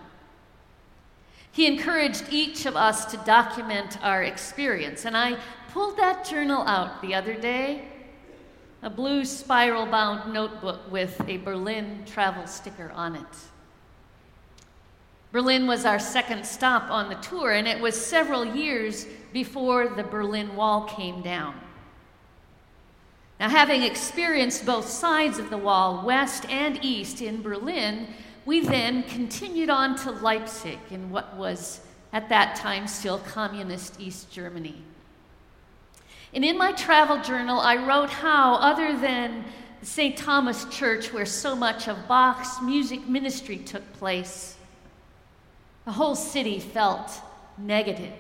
He 1.56 1.68
encouraged 1.68 2.26
each 2.32 2.66
of 2.66 2.76
us 2.76 3.06
to 3.06 3.18
document 3.18 3.98
our 4.04 4.24
experience, 4.24 5.06
and 5.06 5.16
I 5.16 5.38
pulled 5.72 5.96
that 5.96 6.26
journal 6.26 6.68
out 6.68 7.02
the 7.02 7.16
other 7.16 7.34
day 7.34 7.88
a 8.84 8.90
blue 8.90 9.24
spiral 9.24 9.86
bound 9.86 10.34
notebook 10.34 10.92
with 10.92 11.20
a 11.30 11.38
Berlin 11.38 12.04
travel 12.06 12.46
sticker 12.46 12.92
on 12.94 13.16
it. 13.16 13.38
Berlin 15.32 15.66
was 15.66 15.86
our 15.86 15.98
second 15.98 16.46
stop 16.46 16.92
on 16.92 17.08
the 17.08 17.16
tour, 17.16 17.54
and 17.54 17.70
it 17.70 17.80
was 17.80 17.96
several 17.96 18.44
years 18.44 19.08
before 19.32 19.88
the 19.88 20.04
Berlin 20.04 20.58
Wall 20.58 20.82
came 20.84 21.22
down. 21.22 21.58
Now, 23.40 23.48
having 23.48 23.82
experienced 23.82 24.66
both 24.66 24.90
sides 24.90 25.40
of 25.40 25.50
the 25.50 25.58
wall, 25.58 26.06
west 26.06 26.50
and 26.50 26.84
east, 26.84 27.22
in 27.22 27.42
Berlin, 27.42 28.08
we 28.46 28.60
then 28.60 29.04
continued 29.04 29.70
on 29.70 29.96
to 29.98 30.12
Leipzig 30.12 30.78
in 30.92 31.10
what 31.10 31.36
was 31.36 31.82
at 32.14 32.30
that 32.30 32.56
time 32.56 32.88
still 32.88 33.18
communist 33.20 34.00
East 34.00 34.32
Germany. 34.32 34.76
And 36.34 36.46
in 36.46 36.58
my 36.58 36.72
travel 36.74 37.22
journal, 37.22 37.60
I 37.60 37.78
wrote 37.78 38.10
how, 38.10 38.56
other 38.56 38.98
than 38.98 39.46
St. 39.82 40.16
Thomas 40.16 40.66
Church, 40.66 41.12
where 41.12 41.26
so 41.26 41.56
much 41.56 41.88
of 41.88 42.08
Bach's 42.08 42.62
music 42.62 43.08
ministry 43.08 43.58
took 43.58 43.94
place, 43.94 44.56
the 45.86 45.92
whole 45.92 46.16
city 46.16 46.60
felt 46.60 47.12
negative, 47.58 48.14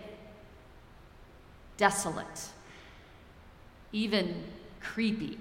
desolate, 1.77 2.49
even 3.91 4.43
creepy. 4.81 5.37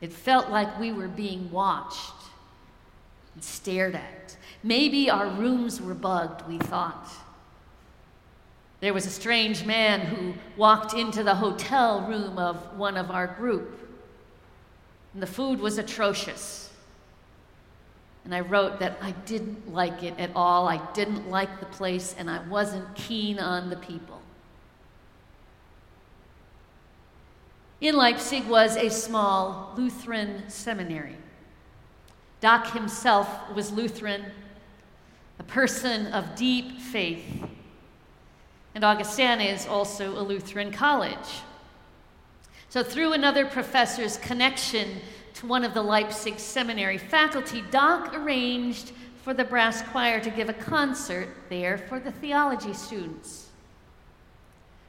It 0.00 0.12
felt 0.12 0.50
like 0.50 0.78
we 0.78 0.92
were 0.92 1.08
being 1.08 1.50
watched 1.50 2.17
and 3.38 3.44
stared 3.44 3.94
at. 3.94 4.36
Maybe 4.64 5.08
our 5.08 5.28
rooms 5.28 5.80
were 5.80 5.94
bugged, 5.94 6.42
we 6.48 6.58
thought. 6.58 7.08
There 8.80 8.92
was 8.92 9.06
a 9.06 9.10
strange 9.10 9.64
man 9.64 10.00
who 10.00 10.34
walked 10.56 10.92
into 10.92 11.22
the 11.22 11.36
hotel 11.36 12.00
room 12.08 12.36
of 12.36 12.76
one 12.76 12.96
of 12.96 13.12
our 13.12 13.28
group, 13.28 13.78
and 15.14 15.22
the 15.22 15.26
food 15.28 15.60
was 15.60 15.78
atrocious. 15.78 16.72
And 18.24 18.34
I 18.34 18.40
wrote 18.40 18.80
that 18.80 18.98
I 19.00 19.12
didn't 19.24 19.72
like 19.72 20.02
it 20.02 20.18
at 20.18 20.32
all. 20.34 20.66
I 20.66 20.84
didn't 20.92 21.30
like 21.30 21.60
the 21.60 21.66
place, 21.66 22.16
and 22.18 22.28
I 22.28 22.42
wasn't 22.48 22.92
keen 22.96 23.38
on 23.38 23.70
the 23.70 23.76
people. 23.76 24.20
In 27.80 27.94
Leipzig 27.94 28.48
was 28.48 28.76
a 28.76 28.90
small 28.90 29.74
Lutheran 29.76 30.50
seminary. 30.50 31.18
Doc 32.40 32.72
himself 32.72 33.28
was 33.54 33.72
Lutheran, 33.72 34.24
a 35.38 35.42
person 35.42 36.06
of 36.08 36.36
deep 36.36 36.78
faith. 36.80 37.24
And 38.74 38.84
Augustana 38.84 39.44
is 39.44 39.66
also 39.66 40.18
a 40.18 40.22
Lutheran 40.22 40.70
college. 40.70 41.42
So, 42.68 42.82
through 42.82 43.14
another 43.14 43.46
professor's 43.46 44.18
connection 44.18 45.00
to 45.34 45.46
one 45.46 45.64
of 45.64 45.74
the 45.74 45.82
Leipzig 45.82 46.38
seminary 46.38 46.98
faculty, 46.98 47.64
Doc 47.70 48.14
arranged 48.14 48.92
for 49.22 49.34
the 49.34 49.44
brass 49.44 49.82
choir 49.82 50.20
to 50.20 50.30
give 50.30 50.48
a 50.48 50.54
concert 50.54 51.28
there 51.48 51.78
for 51.78 51.98
the 51.98 52.12
theology 52.12 52.72
students. 52.72 53.48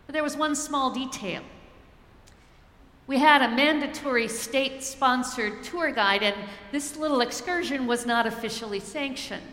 But 0.06 0.14
there 0.14 0.24
was 0.24 0.36
one 0.36 0.56
small 0.56 0.92
detail. 0.92 1.42
We 3.10 3.18
had 3.18 3.42
a 3.42 3.56
mandatory 3.56 4.28
state 4.28 4.84
sponsored 4.84 5.64
tour 5.64 5.92
guide, 5.92 6.22
and 6.22 6.36
this 6.72 6.96
little 6.96 7.22
excursion 7.22 7.88
was 7.88 8.06
not 8.06 8.28
officially 8.28 8.80
sanctioned. 8.80 9.52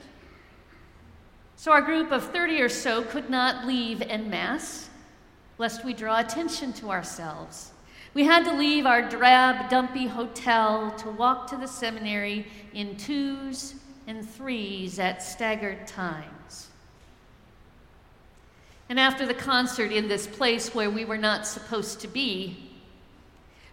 So 1.56 1.72
our 1.72 1.80
group 1.80 2.12
of 2.12 2.30
30 2.32 2.60
or 2.60 2.68
so 2.68 3.02
could 3.02 3.30
not 3.30 3.66
leave 3.66 4.02
en 4.02 4.28
masse, 4.28 4.90
lest 5.56 5.86
we 5.86 5.94
draw 5.94 6.18
attention 6.18 6.74
to 6.74 6.90
ourselves. 6.90 7.72
We 8.12 8.24
had 8.24 8.44
to 8.44 8.52
leave 8.52 8.84
our 8.84 9.08
drab, 9.08 9.70
dumpy 9.70 10.06
hotel 10.06 10.90
to 10.98 11.08
walk 11.08 11.46
to 11.46 11.56
the 11.56 11.66
seminary 11.66 12.46
in 12.74 12.98
twos 12.98 13.76
and 14.06 14.28
threes 14.28 14.98
at 14.98 15.22
staggered 15.22 15.86
times. 15.86 16.68
And 18.90 19.00
after 19.00 19.24
the 19.24 19.32
concert 19.32 19.92
in 19.92 20.08
this 20.08 20.26
place 20.26 20.74
where 20.74 20.90
we 20.90 21.06
were 21.06 21.16
not 21.16 21.46
supposed 21.46 22.00
to 22.00 22.08
be, 22.08 22.65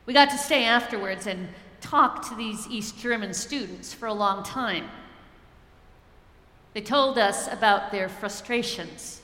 we 0.05 0.13
got 0.13 0.29
to 0.29 0.37
stay 0.37 0.65
afterwards 0.65 1.27
and 1.27 1.47
talk 1.79 2.27
to 2.29 2.35
these 2.35 2.67
East 2.67 2.97
German 2.97 3.33
students 3.33 3.93
for 3.93 4.07
a 4.07 4.13
long 4.13 4.43
time. 4.43 4.89
They 6.73 6.81
told 6.81 7.17
us 7.17 7.47
about 7.51 7.91
their 7.91 8.09
frustrations, 8.09 9.21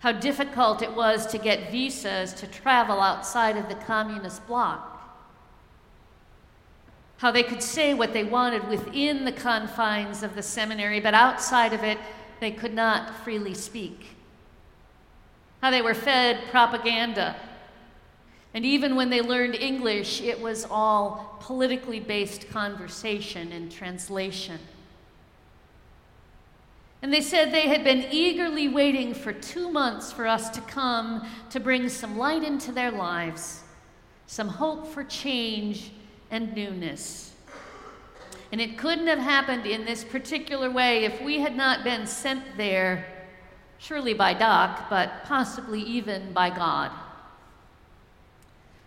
how 0.00 0.12
difficult 0.12 0.82
it 0.82 0.94
was 0.94 1.26
to 1.28 1.38
get 1.38 1.70
visas 1.70 2.32
to 2.34 2.46
travel 2.46 3.00
outside 3.00 3.56
of 3.56 3.68
the 3.68 3.74
communist 3.74 4.46
bloc, 4.46 4.92
how 7.18 7.30
they 7.30 7.42
could 7.42 7.62
say 7.62 7.94
what 7.94 8.12
they 8.12 8.24
wanted 8.24 8.68
within 8.68 9.24
the 9.24 9.32
confines 9.32 10.22
of 10.22 10.34
the 10.34 10.42
seminary, 10.42 11.00
but 11.00 11.14
outside 11.14 11.72
of 11.72 11.82
it, 11.82 11.98
they 12.40 12.50
could 12.50 12.74
not 12.74 13.24
freely 13.24 13.54
speak, 13.54 14.08
how 15.62 15.70
they 15.70 15.80
were 15.80 15.94
fed 15.94 16.38
propaganda 16.50 17.36
and 18.56 18.64
even 18.64 18.96
when 18.96 19.10
they 19.10 19.20
learned 19.20 19.54
English, 19.54 20.22
it 20.22 20.40
was 20.40 20.66
all 20.70 21.36
politically 21.40 22.00
based 22.00 22.48
conversation 22.48 23.52
and 23.52 23.70
translation. 23.70 24.58
And 27.02 27.12
they 27.12 27.20
said 27.20 27.52
they 27.52 27.68
had 27.68 27.84
been 27.84 28.06
eagerly 28.10 28.66
waiting 28.70 29.12
for 29.12 29.34
two 29.34 29.68
months 29.68 30.10
for 30.10 30.26
us 30.26 30.48
to 30.48 30.62
come 30.62 31.28
to 31.50 31.60
bring 31.60 31.90
some 31.90 32.16
light 32.16 32.42
into 32.42 32.72
their 32.72 32.90
lives, 32.90 33.62
some 34.26 34.48
hope 34.48 34.86
for 34.86 35.04
change 35.04 35.92
and 36.30 36.54
newness. 36.54 37.34
And 38.52 38.58
it 38.58 38.78
couldn't 38.78 39.08
have 39.08 39.18
happened 39.18 39.66
in 39.66 39.84
this 39.84 40.02
particular 40.02 40.70
way 40.70 41.04
if 41.04 41.20
we 41.20 41.40
had 41.40 41.54
not 41.54 41.84
been 41.84 42.06
sent 42.06 42.42
there, 42.56 43.04
surely 43.76 44.14
by 44.14 44.32
Doc, 44.32 44.88
but 44.88 45.24
possibly 45.24 45.82
even 45.82 46.32
by 46.32 46.48
God. 46.48 46.90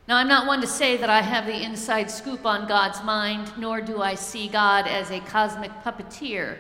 Now, 0.10 0.18
I'm 0.18 0.28
not 0.28 0.48
one 0.48 0.60
to 0.62 0.68
say 0.68 0.98
that 0.98 1.10
I 1.12 1.22
have 1.22 1.46
the 1.46 1.64
inside 1.64 2.10
scoop 2.10 2.44
on 2.44 2.68
God's 2.68 3.04
mind, 3.04 3.52
nor 3.60 3.80
do 3.80 4.02
I 4.02 4.16
see 4.16 4.48
God 4.48 4.88
as 4.88 5.12
a 5.12 5.20
cosmic 5.20 5.70
puppeteer. 5.84 6.58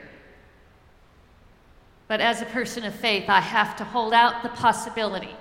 But 2.07 2.21
as 2.21 2.43
a 2.43 2.45
person 2.45 2.85
of 2.85 2.93
faith, 2.93 3.27
I 3.27 3.39
have 3.39 3.75
to 3.77 3.83
hold 3.83 4.13
out 4.13 4.43
the 4.43 4.49
possibility 4.49 5.35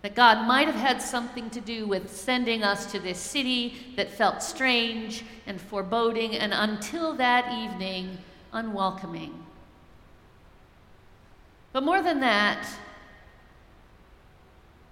that 0.00 0.14
God 0.14 0.48
might 0.48 0.66
have 0.66 0.76
had 0.76 1.02
something 1.02 1.50
to 1.50 1.60
do 1.60 1.86
with 1.86 2.10
sending 2.10 2.62
us 2.62 2.90
to 2.92 2.98
this 2.98 3.18
city 3.18 3.92
that 3.96 4.10
felt 4.10 4.42
strange 4.42 5.24
and 5.46 5.60
foreboding, 5.60 6.34
and 6.36 6.54
until 6.54 7.12
that 7.16 7.52
evening, 7.52 8.16
unwelcoming. 8.54 9.44
But 11.74 11.82
more 11.82 12.00
than 12.00 12.20
that, 12.20 12.66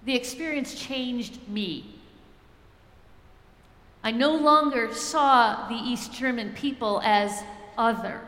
the 0.05 0.13
experience 0.13 0.75
changed 0.75 1.47
me. 1.47 1.92
I 4.03 4.11
no 4.11 4.35
longer 4.35 4.93
saw 4.93 5.67
the 5.69 5.75
East 5.75 6.11
German 6.13 6.51
people 6.53 7.01
as 7.03 7.43
other. 7.77 8.21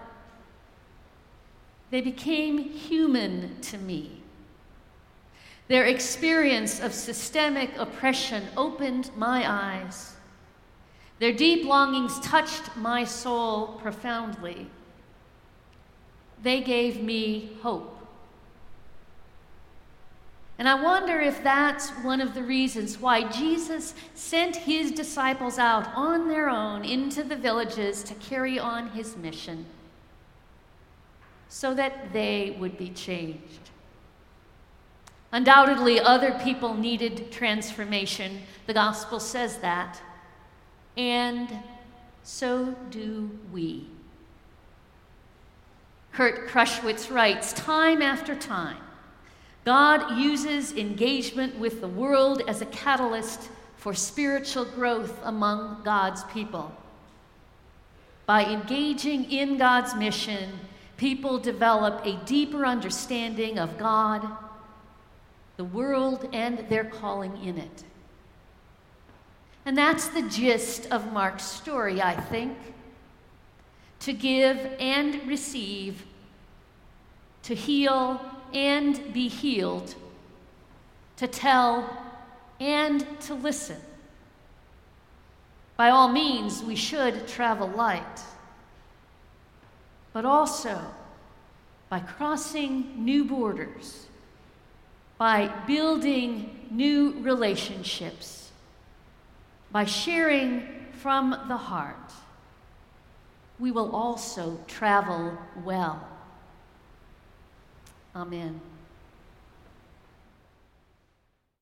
They 1.92 2.02
became 2.02 2.58
human 2.58 3.60
to 3.62 3.78
me. 3.78 4.22
Their 5.68 5.86
experience 5.86 6.80
of 6.80 6.94
systemic 6.94 7.78
oppression 7.78 8.44
opened 8.56 9.12
my 9.18 9.50
eyes. 9.50 10.16
Their 11.20 11.34
deep 11.34 11.66
longings 11.66 12.20
touched 12.20 12.76
my 12.78 13.04
soul 13.04 13.80
profoundly. 13.82 14.70
They 16.42 16.62
gave 16.62 17.02
me 17.02 17.58
hope. 17.62 17.95
And 20.58 20.70
I 20.70 20.82
wonder 20.82 21.20
if 21.20 21.44
that's 21.44 21.90
one 21.90 22.22
of 22.22 22.34
the 22.34 22.44
reasons 22.44 22.98
why 22.98 23.30
Jesus 23.30 23.94
sent 24.14 24.56
his 24.56 24.92
disciples 24.92 25.60
out 25.60 25.88
on 25.96 26.30
their 26.30 26.50
own 26.50 26.86
into 26.86 27.24
the 27.24 27.36
villages 27.36 28.04
to 28.04 28.14
carry 28.16 28.58
on 28.58 28.90
his 28.92 29.18
mission 29.18 29.66
so 31.50 31.74
that 31.74 32.14
they 32.14 32.56
would 32.58 32.78
be 32.78 32.90
changed. 32.90 33.70
Undoubtedly, 35.34 36.00
other 36.00 36.40
people 36.44 36.74
needed 36.74 37.32
transformation. 37.32 38.42
The 38.68 38.74
gospel 38.74 39.20
says 39.20 39.58
that. 39.58 40.02
And 40.96 41.50
so 42.24 42.76
do 42.90 43.30
we. 43.52 43.88
Kurt 46.14 46.48
Krushwitz 46.48 47.14
writes 47.14 47.52
time 47.52 48.02
after 48.02 48.34
time 48.36 48.85
God 49.66 50.20
uses 50.20 50.74
engagement 50.74 51.58
with 51.58 51.82
the 51.82 51.88
world 51.88 52.44
as 52.48 52.62
a 52.62 52.68
catalyst 52.68 53.50
for 53.78 53.96
spiritual 53.96 54.66
growth 54.66 55.20
among 55.24 55.82
God's 55.84 56.24
people. 56.26 56.72
By 58.28 58.46
engaging 58.46 59.32
in 59.32 59.58
God's 59.58 59.96
mission, 59.96 60.60
people 60.98 61.40
develop 61.40 62.06
a 62.06 62.16
deeper 62.26 62.66
understanding 62.66 63.58
of 63.58 63.78
God, 63.80 64.28
the 65.58 65.64
world, 65.64 66.30
and 66.32 66.60
their 66.70 66.86
calling 66.86 67.36
in 67.44 67.58
it. 67.58 67.84
And 69.66 69.76
that's 69.76 70.10
the 70.10 70.22
gist 70.22 70.92
of 70.92 71.12
Mark's 71.12 71.44
story, 71.44 72.02
I 72.02 72.16
think. 72.16 72.56
To 74.02 74.14
give 74.14 74.58
and 74.80 75.28
receive, 75.28 76.06
to 77.44 77.56
heal 77.56 78.22
and 78.54 79.14
be 79.14 79.28
healed, 79.28 79.96
to 81.18 81.28
tell 81.28 81.90
and 82.60 83.06
to 83.22 83.34
listen. 83.34 83.78
By 85.78 85.90
all 85.90 86.08
means, 86.08 86.64
we 86.64 86.76
should 86.76 87.28
travel 87.28 87.68
light, 87.68 88.22
but 90.14 90.26
also 90.26 90.82
by 91.90 92.00
crossing 92.00 93.04
new 93.04 93.26
borders, 93.26 94.08
by 95.18 95.48
building 95.68 96.68
new 96.72 97.20
relationships, 97.22 98.52
by 99.72 99.86
sharing 99.86 100.66
from 100.94 101.32
the 101.48 101.58
heart, 101.58 102.12
we 103.60 103.72
will 103.72 103.96
also 103.96 104.60
travel 104.68 105.38
well. 105.64 106.06
Amen. 108.16 108.75